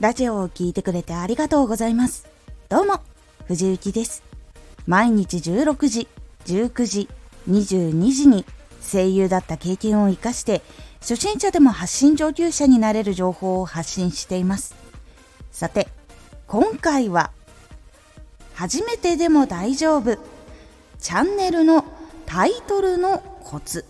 [0.00, 2.28] ラジオを聴いてくれてありがとうございます。
[2.68, 3.00] どうも、
[3.48, 4.22] 藤幸です。
[4.86, 6.06] 毎日16時、
[6.46, 7.08] 19時、
[7.50, 8.44] 22時に
[8.80, 10.62] 声優だった経験を活かして、
[11.00, 14.76] 初心者でも発信上級者になれる情報を発信しています。
[15.50, 15.88] さて、
[16.46, 17.32] 今回は、
[18.54, 20.16] 初めてでも大丈夫、
[21.00, 21.84] チャンネルの
[22.24, 23.84] タイトルのコツ。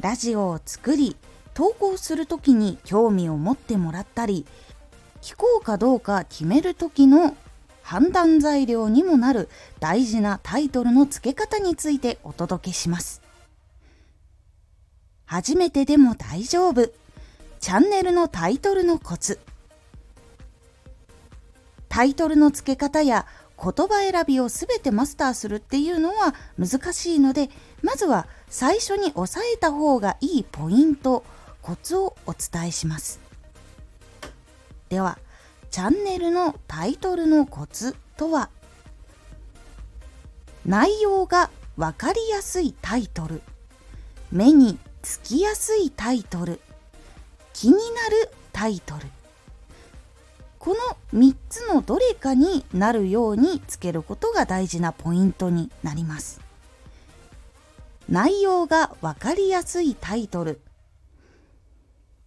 [0.00, 1.16] ラジオを作り、
[1.54, 4.44] 投稿する時に興味を持ってもらったり
[5.22, 7.36] 聞こうかどうか決める時の
[7.82, 13.22] 判断材料にもなる大事なタイトルの付け方についてお届けします。
[15.26, 16.90] 初めてでも大丈夫。
[17.60, 19.38] チャンネルのタイトルのコツ。
[21.88, 23.26] タイトルの付け方や
[23.62, 27.50] 言葉選びを全てマスターするっていうのは難しいので、
[27.82, 31.24] まずは最初に押さえた方がいいポイント
[31.64, 33.20] コツをお伝えします。
[34.90, 35.18] では
[35.70, 38.50] チャンネルのタイトルのコツとは？
[40.66, 43.40] 内容が分かりやすいタイトル。
[44.30, 46.60] 目につきやすいタイトル。
[47.54, 49.06] 気になるタイトル。
[50.58, 50.76] こ
[51.14, 56.42] の3つのどれかになるようにつけることが大事なポイントになります。
[58.06, 60.60] 内容が分かりやすいタイトル。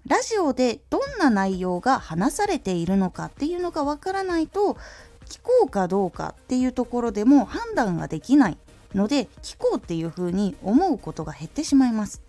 [0.07, 4.77] ラジオでどんな内容が話されているのかっていうのがわからないと
[5.25, 8.57] 聞こうかどうかっていうところでも判断ができない
[8.95, 12.21] ので聞こうっていうふうに思うことが減ってしまいます。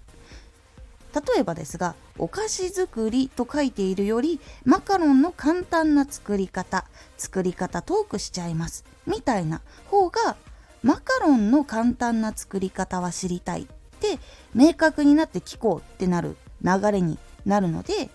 [1.14, 6.84] 例えばですがお菓子作りと書いているよりマカロンの簡単な作り方
[7.16, 10.36] 作り方トークしちゃいますみたいな方が
[10.82, 13.66] マカロンの簡単な作り方は知りたいっ
[14.00, 14.18] て
[14.54, 18.10] 明確になって聞こうってなる流れになるので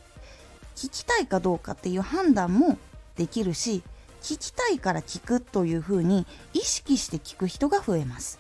[0.76, 2.78] 聞きたいかどうかっていう判断も
[3.16, 3.84] できるし
[4.22, 8.40] 聞きたいから聞くというふうに意識して聞く人が増えます。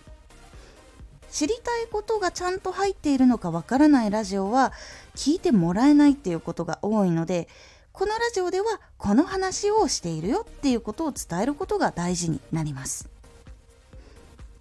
[1.29, 4.71] 知りたいことがちゃんと入っているのかわからないラジオは
[5.15, 7.47] 聞いてもらえないっていうことが多いので
[7.91, 13.09] このラジオではこの話をしているよっていうことを伝えることが大事になります。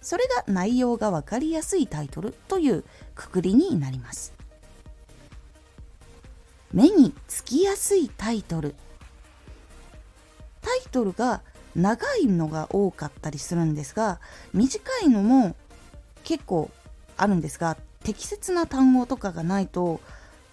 [0.00, 4.32] それが内容がわかりやすいタイトルというくくりになります。
[6.72, 8.74] 目につきやすいタイトル。
[10.60, 11.42] タイトルが
[11.74, 14.20] 長いのが多かったりするんですが
[14.52, 15.56] 短いのも
[16.22, 16.70] 結構
[17.16, 20.00] あるんですが適切な単語とかがないと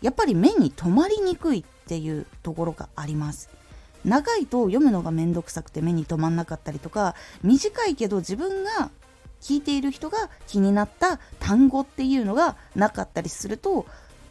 [0.01, 3.49] やっぱり目に留まりにくいっていうところがあります。
[4.05, 8.91] 長いと読むのがめんどくさくて目に留まんなかったりとか短いけど自分が
[9.41, 13.85] 聞いている人が気になった単語っていうのがなかったりすると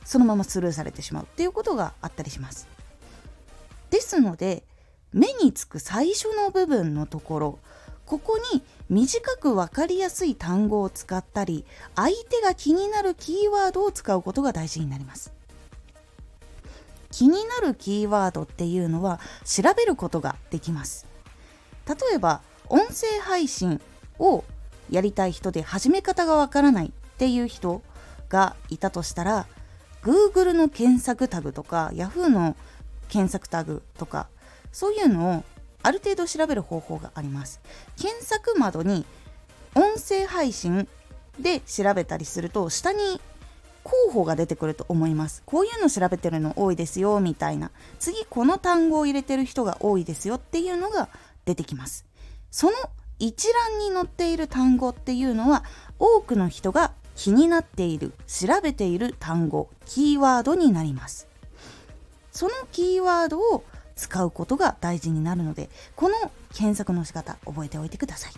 [0.08, 2.66] そのままスルーされてしまうっていうことがあったりします。
[3.90, 4.62] ですので
[5.12, 7.58] 目につく最初の部分のところ
[8.06, 15.30] ここに短く分かりやすい単語を使ったり相手が気になるキーワードを使うことが大事になります。
[17.10, 21.06] 気になるキーワードっていうのは調べることができます。
[21.86, 23.78] 例えば音声配信
[24.18, 24.42] を
[24.90, 27.82] やりたい人で始め方がわからないっていう人
[28.30, 29.46] がいたとしたら
[30.02, 32.56] Google の検索タグとか Yahoo の
[33.08, 34.28] 検索タグとか
[34.72, 35.44] そういうのを
[35.82, 37.60] ある程度調べる方法があります。
[37.96, 39.04] 検索窓に
[39.74, 40.88] 音声配信
[41.38, 43.20] で調べたりすると下に
[43.84, 45.42] 候補が出てくると思います。
[45.46, 47.70] こういうの調べてるの多いですよみたいな。
[47.98, 51.08] 次この単語を入れてる人が多いですよっていうのが
[51.44, 52.04] 出てきます。
[52.50, 52.76] その
[53.18, 55.64] 一覧に載っている単語っていうのは
[55.98, 61.26] 多くの人が気になっている調べている単語キーワードになります。
[62.30, 63.64] そのキーワードを
[63.96, 66.14] 使うことが大事になるのでこの
[66.54, 68.32] 検索の仕方覚えておいてください。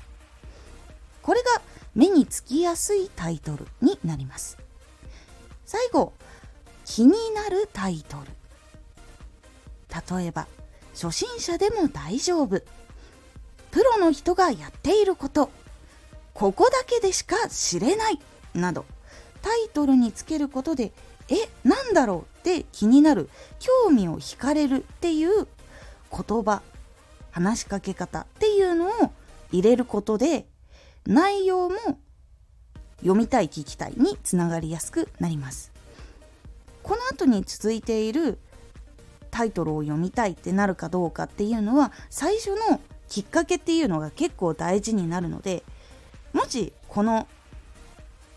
[1.21, 1.61] これが
[1.95, 4.57] 目につきやすいタイトルになります。
[5.67, 6.15] 最後
[6.87, 8.25] 気になるタイトル。
[10.19, 10.47] 例えば
[10.95, 12.63] 初心者でも大丈夫。
[13.71, 15.51] プロの人がやっていること。
[16.33, 18.19] ここだけでしか知れない。
[18.55, 18.85] など。
[19.43, 20.93] タイトルにつけることで
[21.29, 22.39] えなんだろう？
[22.41, 25.47] って気になる興味を惹かれるっていう
[26.11, 26.63] 言葉
[27.31, 29.13] 話しかけ方っていうのを
[29.53, 30.47] 入れることで
[31.07, 31.77] 内容も
[33.01, 35.73] 読みたい聞きたいにつながりやすくなります。
[36.83, 38.39] この後に続いている
[39.31, 45.63] タイトルを読みたいってなるかどうかっていうのは最初のきっかけっていうのが結構大事になるので
[46.33, 47.27] もしこの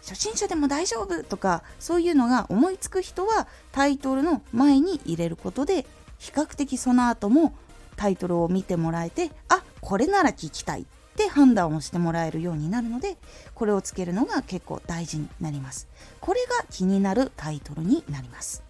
[0.04, 5.86] 初心者でも大丈夫とかそういうのが思いつく人はタイトルの前に入れることで
[6.20, 7.54] 比較的その後も
[7.96, 10.86] タイトルを見てもらえてあこれなら聞きたいっ
[11.16, 13.18] て判断をしてもらえるようになるので
[13.56, 15.88] これをつけるのが結構大事になります。
[16.20, 18.64] これが気になるタイトルになります。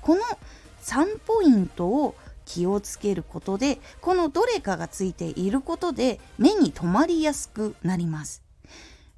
[0.00, 0.22] この
[0.82, 2.14] 3ポイントを
[2.44, 8.43] 気をつけることでこのどれかがついていることで目に留まりやすくなります。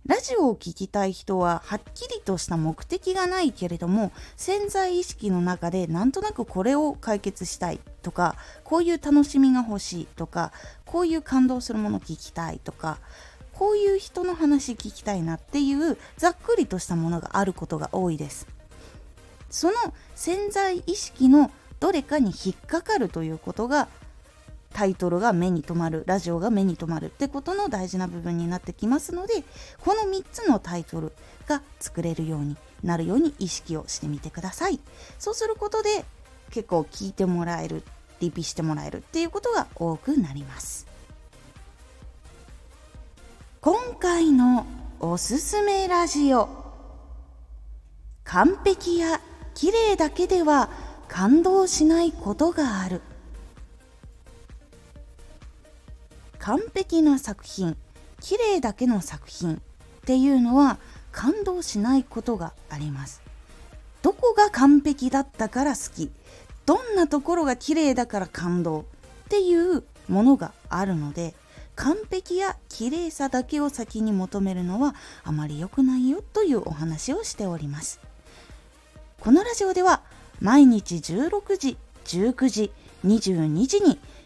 [0.07, 10.53] ラジオを聴きたい人ははっきりとした目的がないけれども潜在意識の中でなんとなくこれを解決したいとかこういう楽しみが欲しいとか
[10.85, 12.99] こういう感動するもの聞きたいとか
[13.53, 18.47] こういう人の話聞きたいなっていうざっくりとしたものがあることが多いです。
[19.51, 19.75] その
[20.15, 21.51] 潜在意識の
[21.81, 23.89] どれかに引っかかるということが
[24.77, 29.43] タイトルが目に留まるラジオが目に留まるってことの大事な部分になってきますので
[29.81, 31.13] この3つのタイトル
[31.49, 34.79] が作れるようになるように意識をしてみてください。
[35.19, 36.05] そうすることで
[36.51, 37.85] 結構聞いてもらえる
[38.21, 40.87] リピしてもらえるっていうことが多くなります。
[43.63, 44.67] 今回の
[45.01, 46.51] おすすめラジオ。
[48.25, 49.23] 完璧や
[49.55, 50.69] 綺麗だけでは
[51.09, 53.01] 感動しないことがある。
[56.47, 57.77] 完璧な作品
[58.21, 59.59] 綺麗だけの作品っ
[60.07, 60.79] ていうのは
[61.11, 63.21] 感動しないことがあります。
[64.01, 66.13] どこが完璧だったから好き
[66.65, 68.85] どんなところが綺麗だから感動っ
[69.29, 71.35] ていうものがあるので
[71.75, 74.95] 完璧や綺麗さだけを先に求めるのは
[75.25, 77.99] あまり良くないよというお話をしております。
[79.19, 80.03] このラジオでは
[80.41, 82.73] 毎日16時19時
[83.05, 83.99] 22時に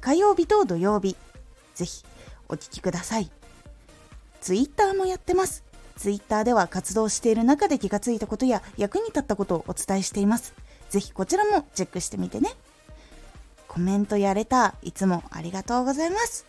[0.00, 1.16] 火曜日と土曜日。
[1.74, 2.04] ぜひ
[2.48, 3.30] お聴きください。
[4.40, 5.64] ツイッターもやってます。
[5.96, 10.54] ツイッターでは活動している中で気がついたことや役に立ったことをお伝えしています。
[10.88, 12.50] ぜひこちらもチェックしてみてね。
[13.68, 16.46] コメントやれたいつもありがとうございます。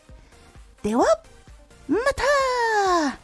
[0.81, 1.05] では
[1.87, 1.99] ま
[3.11, 3.20] た!